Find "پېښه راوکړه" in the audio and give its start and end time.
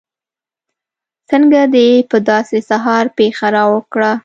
3.17-4.11